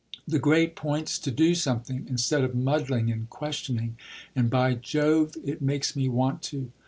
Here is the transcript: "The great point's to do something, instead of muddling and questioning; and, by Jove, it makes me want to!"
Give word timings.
"The 0.27 0.39
great 0.39 0.75
point's 0.75 1.19
to 1.19 1.29
do 1.29 1.53
something, 1.53 2.07
instead 2.09 2.43
of 2.43 2.55
muddling 2.55 3.11
and 3.11 3.29
questioning; 3.29 3.97
and, 4.35 4.49
by 4.49 4.73
Jove, 4.73 5.35
it 5.45 5.61
makes 5.61 5.95
me 5.95 6.09
want 6.09 6.41
to!" 6.49 6.71